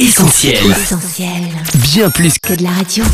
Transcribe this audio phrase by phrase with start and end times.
[0.00, 0.54] Essentiel.
[0.70, 1.28] Essentiel.
[1.74, 3.04] Bien plus que Que de la radio.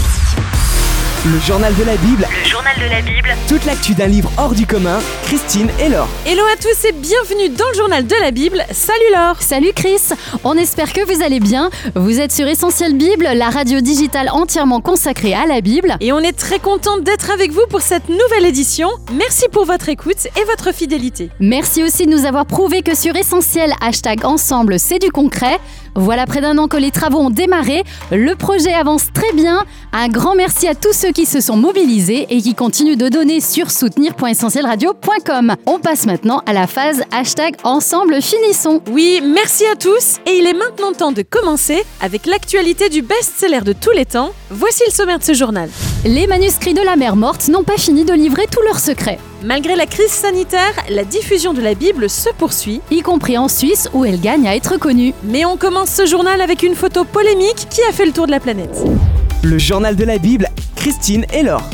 [1.25, 3.29] Le journal de la Bible, Le journal de la Bible.
[3.49, 6.07] toute l'actu d'un livre hors du commun, Christine et Laure.
[6.25, 8.65] Hello à tous et bienvenue dans le journal de la Bible.
[8.71, 9.99] Salut Laure Salut Chris,
[10.45, 11.71] on espère que vous allez bien.
[11.97, 15.97] Vous êtes sur Essentiel Bible, la radio digitale entièrement consacrée à la Bible.
[15.99, 18.89] Et on est très content d'être avec vous pour cette nouvelle édition.
[19.13, 21.31] Merci pour votre écoute et votre fidélité.
[21.41, 25.59] Merci aussi de nous avoir prouvé que sur Essentiel, hashtag ensemble, c'est du concret.
[25.97, 27.83] Voilà près d'un an que les travaux ont démarré.
[28.13, 29.65] Le projet avance très bien.
[29.93, 33.41] Un grand merci à tous ceux qui se sont mobilisés et qui continuent de donner
[33.41, 35.57] sur soutenir.essentielradio.com.
[35.65, 38.83] On passe maintenant à la phase hashtag ensemble finissons.
[38.91, 43.61] Oui, merci à tous et il est maintenant temps de commencer avec l'actualité du best-seller
[43.61, 44.31] de tous les temps.
[44.51, 45.71] Voici le sommaire de ce journal.
[46.05, 49.19] Les manuscrits de la mer morte n'ont pas fini de livrer tous leurs secrets.
[49.43, 52.81] Malgré la crise sanitaire, la diffusion de la Bible se poursuit.
[52.91, 55.13] y compris en Suisse où elle gagne à être connue.
[55.25, 58.31] Mais on commence ce journal avec une photo polémique qui a fait le tour de
[58.31, 58.83] la planète.
[59.43, 61.69] Le journal de la Bible, Christine et Laure.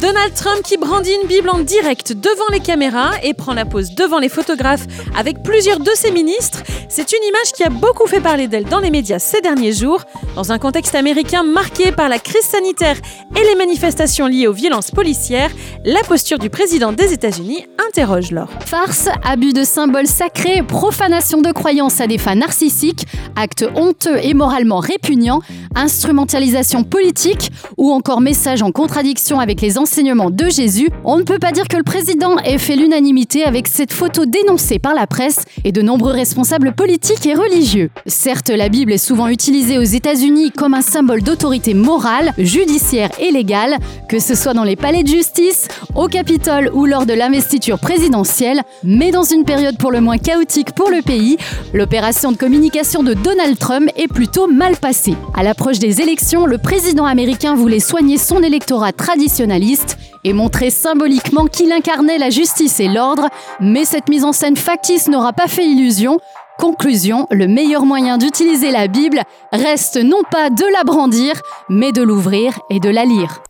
[0.00, 3.94] Donald Trump qui brandit une Bible en direct devant les caméras et prend la pose
[3.94, 6.62] devant les photographes avec plusieurs de ses ministres.
[6.88, 10.04] C'est une image qui a beaucoup fait parler d'elle dans les médias ces derniers jours.
[10.34, 12.96] Dans un contexte américain marqué par la crise sanitaire
[13.36, 15.50] et les manifestations liées aux violences policières,
[15.84, 18.48] la posture du président des États-Unis interroge Laure.
[18.64, 24.32] Farce, abus de symboles sacrés, profanation de croyances à des fins narcissiques, actes honteux et
[24.32, 25.40] moralement répugnants,
[25.74, 31.40] instrumentalisation politique ou encore messages en contradiction avec les enseignements de Jésus, on ne peut
[31.40, 35.40] pas dire que le président ait fait l'unanimité avec cette photo dénoncée par la presse
[35.64, 37.90] et de nombreux responsables politiques et religieux.
[38.06, 43.32] Certes, la Bible est souvent utilisée aux États-Unis comme un symbole d'autorité morale, judiciaire et
[43.32, 45.66] légale, que ce soit dans les palais de justice,
[45.96, 50.70] au Capitole ou lors de l'investiture présidentielle, mais dans une période pour le moins chaotique
[50.70, 51.36] pour le pays,
[51.74, 55.16] l'opération de communication de Donald Trump est plutôt mal passée.
[55.34, 59.79] À l'approche des élections, le président américain voulait soigner son électorat traditionnaliste
[60.24, 63.28] et montrer symboliquement qu'il incarnait la justice et l'ordre,
[63.60, 66.18] mais cette mise en scène factice n'aura pas fait illusion.
[66.58, 69.22] Conclusion, le meilleur moyen d'utiliser la Bible
[69.52, 73.42] reste non pas de la brandir, mais de l'ouvrir et de la lire.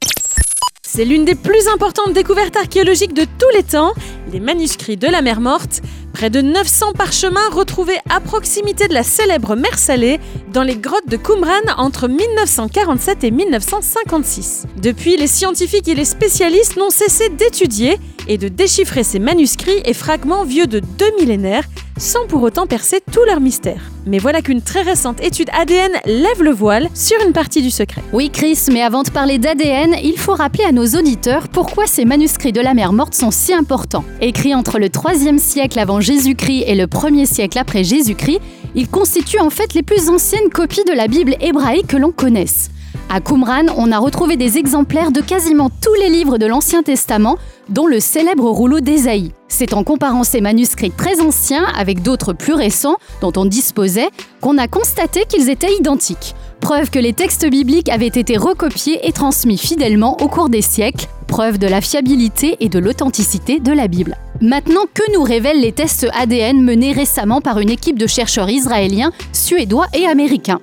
[0.93, 3.93] C'est l'une des plus importantes découvertes archéologiques de tous les temps,
[4.33, 5.83] les manuscrits de la mer morte.
[6.13, 10.21] Près de 900 parchemins retrouvés à proximité de la célèbre mer Salée
[10.53, 14.67] dans les grottes de Qumran entre 1947 et 1956.
[14.83, 19.95] Depuis, les scientifiques et les spécialistes n'ont cessé d'étudier et de déchiffrer ces manuscrits et
[19.95, 21.65] fragments vieux de deux millénaires
[22.01, 23.83] sans pour autant percer tout leur mystère.
[24.07, 28.03] Mais voilà qu'une très récente étude ADN lève le voile sur une partie du secret.
[28.13, 32.07] Oui Chris, mais avant de parler d'ADN, il faut rappeler à nos auditeurs pourquoi ces
[32.07, 34.05] manuscrits de la mer morte sont si importants.
[34.21, 38.41] Écrits entre le 3e siècle avant Jésus-Christ et le 1er siècle après Jésus-Christ,
[38.75, 42.71] ils constituent en fait les plus anciennes copies de la Bible hébraïque que l'on connaisse.
[43.13, 47.39] À Qumran, on a retrouvé des exemplaires de quasiment tous les livres de l'Ancien Testament,
[47.69, 49.33] dont le célèbre rouleau d'Ésaïe.
[49.49, 54.11] C'est en comparant ces manuscrits très anciens avec d'autres plus récents dont on disposait
[54.41, 56.37] qu'on a constaté qu'ils étaient identiques.
[56.61, 61.09] Preuve que les textes bibliques avaient été recopiés et transmis fidèlement au cours des siècles,
[61.27, 64.19] preuve de la fiabilité et de l'authenticité de la Bible.
[64.41, 69.11] Maintenant, que nous révèlent les tests ADN menés récemment par une équipe de chercheurs israéliens,
[69.33, 70.61] suédois et américains?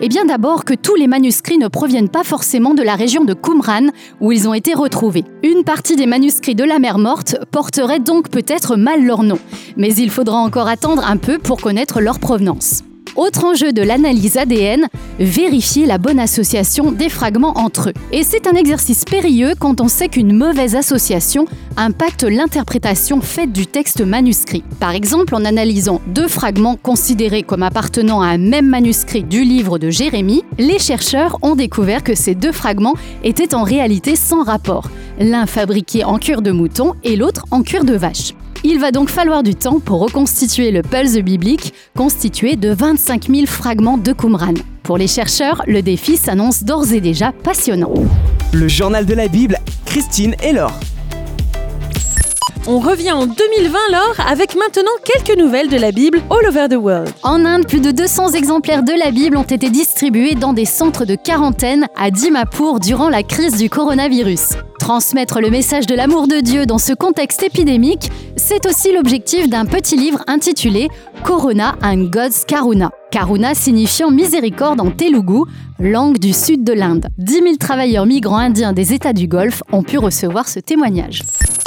[0.00, 3.34] Eh bien d'abord que tous les manuscrits ne proviennent pas forcément de la région de
[3.34, 3.88] Qumran
[4.20, 5.24] où ils ont été retrouvés.
[5.42, 9.38] Une partie des manuscrits de la mer morte porterait donc peut-être mal leur nom,
[9.76, 12.82] mais il faudra encore attendre un peu pour connaître leur provenance.
[13.18, 14.86] Autre enjeu de l'analyse ADN,
[15.18, 17.92] vérifier la bonne association des fragments entre eux.
[18.12, 21.46] Et c'est un exercice périlleux quand on sait qu'une mauvaise association
[21.76, 24.62] impacte l'interprétation faite du texte manuscrit.
[24.78, 29.80] Par exemple, en analysant deux fragments considérés comme appartenant à un même manuscrit du livre
[29.80, 34.92] de Jérémie, les chercheurs ont découvert que ces deux fragments étaient en réalité sans rapport,
[35.18, 38.34] l'un fabriqué en cuir de mouton et l'autre en cuir de vache.
[38.64, 43.46] Il va donc falloir du temps pour reconstituer le puzzle biblique constitué de 25 000
[43.46, 44.54] fragments de Qumran.
[44.82, 47.92] Pour les chercheurs, le défi s'annonce d'ores et déjà passionnant.
[48.52, 50.72] Le journal de la Bible, Christine et Laure.
[52.70, 56.76] On revient en 2020 Laure avec maintenant quelques nouvelles de la Bible all over the
[56.76, 57.10] world.
[57.22, 61.06] En Inde, plus de 200 exemplaires de la Bible ont été distribués dans des centres
[61.06, 64.50] de quarantaine à Dimapur durant la crise du coronavirus.
[64.78, 69.64] Transmettre le message de l'amour de Dieu dans ce contexte épidémique, c'est aussi l'objectif d'un
[69.64, 70.88] petit livre intitulé
[71.24, 72.90] Corona and God's Karuna.
[73.10, 75.44] Karuna signifiant miséricorde en Telugu,
[75.80, 77.06] langue du sud de l'Inde.
[77.18, 81.22] 10 000 travailleurs migrants indiens des États du Golfe ont pu recevoir ce témoignage.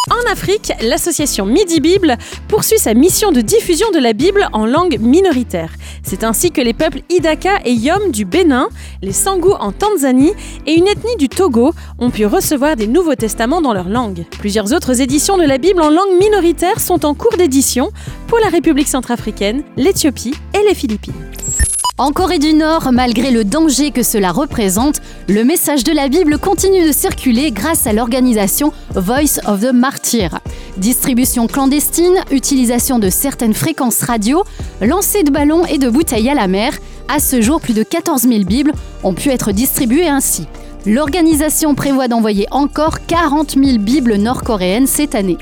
[0.10, 2.18] En Afrique, l'association Midi Bible
[2.48, 5.72] poursuit sa mission de diffusion de la Bible en langue minoritaire.
[6.04, 8.68] C'est ainsi que les peuples Idaka et Yom du Bénin,
[9.02, 10.34] les Sangou en Tanzanie
[10.66, 14.26] et une ethnie du Togo ont pu recevoir des Nouveaux Testaments dans leur langue.
[14.40, 17.92] Plusieurs autres éditions de la Bible en langue minoritaire sont en cours d'édition
[18.28, 21.31] pour la République centrafricaine, l'Éthiopie et les Philippines.
[22.02, 26.40] En Corée du Nord, malgré le danger que cela représente, le message de la Bible
[26.40, 30.40] continue de circuler grâce à l'organisation Voice of the Martyr.
[30.78, 34.44] Distribution clandestine, utilisation de certaines fréquences radio,
[34.82, 36.74] lancer de ballons et de bouteilles à la mer,
[37.08, 40.48] à ce jour plus de 14 000 Bibles ont pu être distribuées ainsi.
[40.88, 45.38] L'organisation prévoit d'envoyer encore 40 000 Bibles nord-coréennes cette année.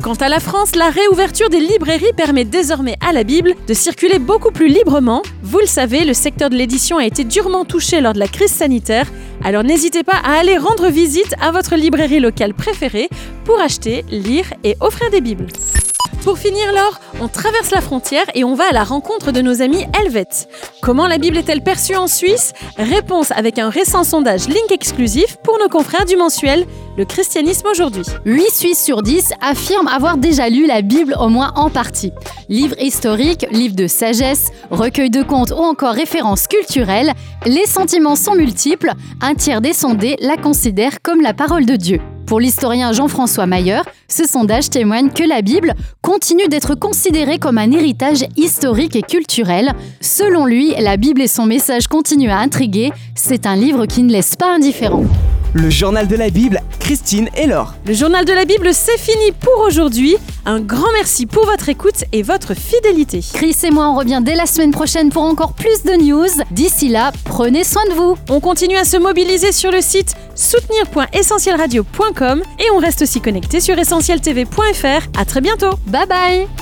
[0.00, 4.18] Quant à la France, la réouverture des librairies permet désormais à la Bible de circuler
[4.18, 5.22] beaucoup plus librement.
[5.42, 8.50] Vous le savez, le secteur de l'édition a été durement touché lors de la crise
[8.50, 9.06] sanitaire,
[9.44, 13.10] alors n'hésitez pas à aller rendre visite à votre librairie locale préférée
[13.44, 15.46] pour acheter, lire et offrir des Bibles.
[16.22, 19.60] Pour finir, Laure, on traverse la frontière et on va à la rencontre de nos
[19.60, 20.48] amis helvètes.
[20.80, 22.52] Comment la Bible est-elle perçue en Suisse?
[22.78, 26.64] Réponse avec un récent sondage Link exclusif pour nos confrères du mensuel
[26.96, 28.04] Le christianisme aujourd'hui.
[28.24, 32.12] 8 Suisses sur 10 affirment avoir déjà lu la Bible au moins en partie.
[32.48, 37.12] Livre historique, livre de sagesse, recueil de contes ou encore références culturelles,
[37.46, 38.92] les sentiments sont multiples.
[39.20, 42.00] Un tiers des sondés la considèrent comme la parole de Dieu.
[42.26, 47.70] Pour l'historien Jean-François Mayer, ce sondage témoigne que la Bible continue d'être considérée comme un
[47.70, 49.72] héritage historique et culturel.
[50.00, 52.92] Selon lui, la Bible et son message continuent à intriguer.
[53.14, 55.04] C'est un livre qui ne laisse pas indifférent.
[55.54, 57.74] Le journal de la Bible, Christine et Laure.
[57.86, 60.16] Le journal de la Bible, c'est fini pour aujourd'hui.
[60.46, 63.20] Un grand merci pour votre écoute et votre fidélité.
[63.34, 66.42] Chris et moi, on revient dès la semaine prochaine pour encore plus de news.
[66.50, 68.16] D'ici là, prenez soin de vous.
[68.30, 73.78] On continue à se mobiliser sur le site soutenir.essentielradio.com et on reste aussi connecté sur
[73.78, 75.08] essentieltv.fr.
[75.18, 75.74] À très bientôt.
[75.86, 76.61] Bye bye